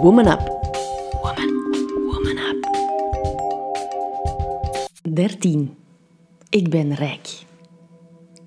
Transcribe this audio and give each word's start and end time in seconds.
Woman 0.00 0.26
Up. 0.26 0.40
Woman, 1.22 1.50
woman 2.06 2.38
up. 2.38 2.68
13. 5.14 5.74
Ik 6.50 6.70
ben 6.70 6.94
rijk. 6.94 7.28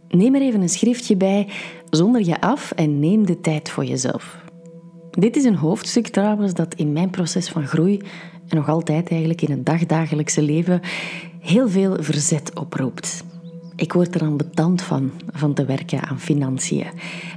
Neem 0.08 0.36
er 0.36 0.42
even 0.42 0.62
een 0.62 0.70
schriftje 0.70 1.18
bij, 1.18 1.48
zonder 1.90 2.26
je 2.26 2.42
af 2.42 2.72
en 2.72 3.00
neem 3.00 3.26
de 3.26 3.42
tijd 3.42 3.70
voor 3.70 3.86
jezelf. 3.86 4.38
Dit 5.12 5.36
is 5.36 5.44
een 5.44 5.56
hoofdstuk 5.56 6.08
trouwens 6.08 6.54
dat 6.54 6.76
in 6.76 6.94
mijn 6.94 7.10
proces 7.10 7.50
van 7.50 7.68
groei 7.68 8.02
en 8.48 8.58
nog 8.58 8.70
altijd 8.70 9.10
eigenlijk 9.10 9.42
in 9.42 9.52
het 9.52 9.66
dagdagelijkse 9.66 10.42
leven 10.42 10.82
heel 11.40 11.70
veel 11.70 11.96
verzet 12.00 12.60
oproept. 12.60 13.24
Ik 13.82 13.94
word 13.94 14.16
er 14.16 14.22
aan 14.22 14.38
betand 14.38 14.82
van, 14.82 15.12
van 15.32 15.54
te 15.54 15.66
werken 15.66 16.04
aan 16.04 16.20
financiën. 16.20 16.86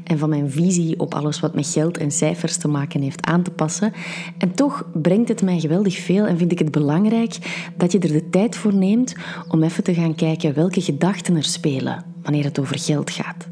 En 0.05 0.19
van 0.19 0.29
mijn 0.29 0.51
visie 0.51 1.01
op 1.01 1.15
alles 1.15 1.41
wat 1.41 1.55
met 1.55 1.67
geld 1.67 1.99
en 1.99 2.11
cijfers 2.11 2.57
te 2.57 2.69
maken 2.69 3.01
heeft 3.03 3.27
aan 3.27 3.43
te 3.43 3.51
passen. 3.51 3.93
En 4.39 4.55
toch 4.55 4.87
brengt 4.93 5.29
het 5.29 5.43
mij 5.43 5.61
geweldig 5.61 5.99
veel 5.99 6.27
en 6.27 6.39
vind 6.39 6.53
ik 6.53 6.59
het 6.59 6.71
belangrijk 6.71 7.39
dat 7.77 7.93
je 7.93 7.99
er 7.99 8.13
de 8.13 8.29
tijd 8.29 8.57
voor 8.57 8.75
neemt 8.75 9.15
om 9.49 9.63
even 9.63 9.85
te 9.85 9.95
gaan 9.95 10.15
kijken 10.15 10.55
welke 10.55 10.81
gedachten 10.81 11.37
er 11.37 11.45
spelen 11.45 12.05
wanneer 12.23 12.45
het 12.45 12.59
over 12.59 12.79
geld 12.79 13.11
gaat. 13.11 13.47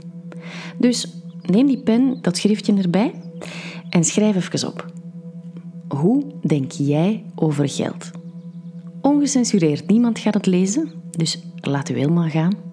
Dus 0.79 1.23
neem 1.43 1.67
die 1.67 1.83
pen, 1.83 2.19
dat 2.21 2.37
schriftje 2.37 2.75
erbij 2.75 3.15
en 3.91 4.05
schrijf 4.05 4.37
even 4.37 4.69
op. 4.69 4.93
Hoe 5.89 6.25
denk 6.43 6.73
jij 6.73 7.25
over 7.35 7.69
geld? 7.69 8.11
Ongecensureerd, 9.01 9.87
niemand 9.87 10.19
gaat 10.19 10.35
het 10.35 10.47
lezen, 10.47 10.93
dus 11.11 11.43
laat 11.61 11.89
u 11.89 11.95
helemaal 11.95 12.29
gaan. 12.29 12.71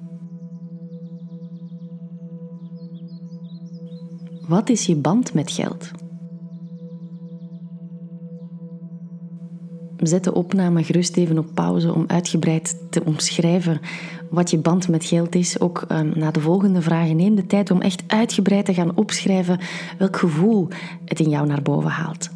Wat 4.49 4.69
is 4.69 4.85
je 4.85 4.95
band 4.95 5.33
met 5.33 5.51
geld? 5.51 5.91
Zet 9.97 10.23
de 10.23 10.33
opname 10.33 10.83
gerust 10.83 11.17
even 11.17 11.37
op 11.37 11.53
pauze 11.53 11.93
om 11.93 12.03
uitgebreid 12.07 12.77
te 12.89 13.03
omschrijven 13.03 13.79
wat 14.29 14.49
je 14.49 14.57
band 14.57 14.87
met 14.87 15.05
geld 15.05 15.35
is. 15.35 15.59
Ook 15.59 15.85
um, 15.91 16.11
na 16.15 16.31
de 16.31 16.39
volgende 16.39 16.81
vragen 16.81 17.15
neem 17.15 17.35
de 17.35 17.45
tijd 17.45 17.71
om 17.71 17.81
echt 17.81 18.03
uitgebreid 18.07 18.65
te 18.65 18.73
gaan 18.73 18.97
opschrijven 18.97 19.59
welk 19.97 20.17
gevoel 20.17 20.67
het 21.05 21.19
in 21.19 21.29
jou 21.29 21.47
naar 21.47 21.61
boven 21.61 21.89
haalt. 21.89 22.29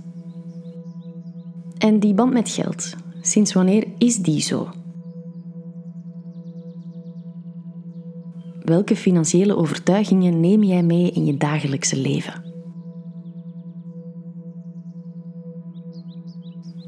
En 1.77 1.99
die 1.99 2.13
band 2.13 2.33
met 2.33 2.49
geld, 2.49 2.95
sinds 3.21 3.53
wanneer 3.53 3.87
is 3.97 4.17
die 4.17 4.41
zo? 4.41 4.69
Welke 8.63 8.95
financiële 8.95 9.55
overtuigingen 9.55 10.39
neem 10.39 10.63
jij 10.63 10.83
mee 10.83 11.11
in 11.11 11.25
je 11.25 11.37
dagelijkse 11.37 11.97
leven? 11.97 12.43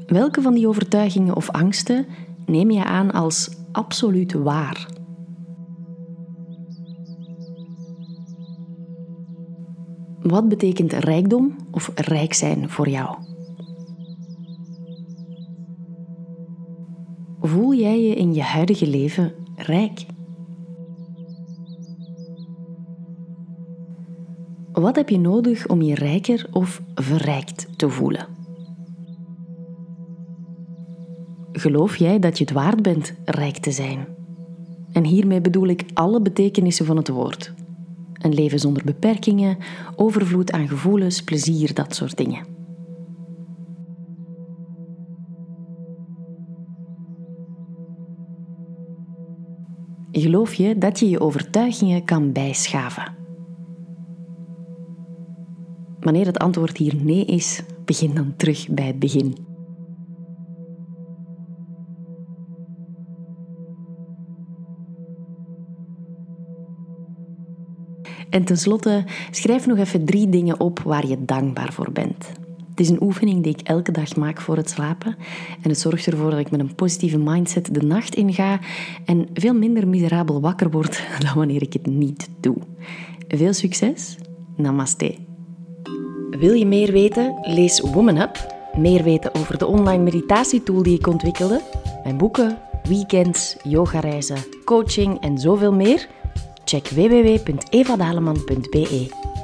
Welke 0.06 0.42
van 0.42 0.54
die 0.54 0.68
overtuigingen 0.68 1.36
of 1.36 1.50
angsten 1.50 2.06
neem 2.46 2.70
je 2.70 2.84
aan 2.84 3.10
als 3.10 3.50
absoluut 3.72 4.32
waar? 4.32 4.88
Wat 10.20 10.48
betekent 10.48 10.92
rijkdom 10.92 11.56
of 11.70 11.90
rijk 11.94 12.34
zijn 12.34 12.70
voor 12.70 12.88
jou? 12.88 13.16
Voel 17.40 17.74
jij 17.74 18.02
je 18.02 18.14
in 18.14 18.34
je 18.34 18.42
huidige 18.42 18.86
leven 18.86 19.32
rijk? 19.56 20.06
Wat 24.80 24.96
heb 24.96 25.08
je 25.08 25.18
nodig 25.18 25.68
om 25.68 25.82
je 25.82 25.94
rijker 25.94 26.46
of 26.52 26.82
verrijkt 26.94 27.78
te 27.78 27.88
voelen? 27.90 28.26
Geloof 31.52 31.96
jij 31.96 32.18
dat 32.18 32.38
je 32.38 32.44
het 32.44 32.52
waard 32.52 32.82
bent 32.82 33.14
rijk 33.24 33.56
te 33.56 33.70
zijn? 33.70 34.06
En 34.92 35.04
hiermee 35.04 35.40
bedoel 35.40 35.66
ik 35.66 35.84
alle 35.94 36.20
betekenissen 36.20 36.86
van 36.86 36.96
het 36.96 37.08
woord. 37.08 37.54
Een 38.12 38.34
leven 38.34 38.58
zonder 38.58 38.84
beperkingen, 38.84 39.58
overvloed 39.94 40.52
aan 40.52 40.68
gevoelens, 40.68 41.22
plezier, 41.22 41.74
dat 41.74 41.94
soort 41.94 42.16
dingen. 42.16 42.46
Geloof 50.12 50.54
je 50.54 50.78
dat 50.78 50.98
je 50.98 51.08
je 51.08 51.20
overtuigingen 51.20 52.04
kan 52.04 52.32
bijschaven? 52.32 53.14
Wanneer 56.00 56.26
het 56.26 56.38
antwoord 56.38 56.76
hier 56.76 56.94
nee 56.96 57.24
is, 57.24 57.62
begin 57.84 58.14
dan 58.14 58.34
terug 58.36 58.68
bij 58.68 58.86
het 58.86 58.98
begin. 58.98 59.46
En 68.30 68.44
tenslotte, 68.44 69.04
schrijf 69.30 69.66
nog 69.66 69.78
even 69.78 70.04
drie 70.04 70.28
dingen 70.28 70.60
op 70.60 70.80
waar 70.80 71.06
je 71.06 71.24
dankbaar 71.24 71.72
voor 71.72 71.92
bent. 71.92 72.32
Het 72.70 72.80
is 72.80 72.88
een 72.88 73.02
oefening 73.02 73.42
die 73.42 73.52
ik 73.52 73.68
elke 73.68 73.92
dag 73.92 74.16
maak 74.16 74.40
voor 74.40 74.56
het 74.56 74.70
slapen. 74.70 75.16
En 75.62 75.70
het 75.70 75.78
zorgt 75.78 76.06
ervoor 76.06 76.30
dat 76.30 76.40
ik 76.40 76.50
met 76.50 76.60
een 76.60 76.74
positieve 76.74 77.18
mindset 77.18 77.74
de 77.74 77.82
nacht 77.82 78.14
inga 78.14 78.60
en 79.04 79.28
veel 79.34 79.54
minder 79.54 79.88
miserabel 79.88 80.40
wakker 80.40 80.70
word 80.70 81.02
dan 81.24 81.34
wanneer 81.34 81.62
ik 81.62 81.72
het 81.72 81.86
niet 81.86 82.28
doe. 82.40 82.56
Veel 83.28 83.52
succes. 83.52 84.16
Namaste. 84.56 85.25
Wil 86.38 86.52
je 86.52 86.66
meer 86.66 86.92
weten? 86.92 87.38
Lees 87.42 87.80
Woman 87.80 88.16
Up. 88.16 88.54
Meer 88.76 89.02
weten 89.02 89.34
over 89.34 89.58
de 89.58 89.66
online 89.66 90.02
meditatietool 90.02 90.82
die 90.82 90.98
ik 90.98 91.06
ontwikkelde, 91.06 91.60
mijn 92.02 92.16
boeken, 92.16 92.58
weekends, 92.82 93.56
yogareizen, 93.62 94.44
coaching 94.64 95.20
en 95.20 95.38
zoveel 95.38 95.72
meer? 95.72 96.08
Check 96.64 96.88
www.evadaleman.be. 96.88 99.34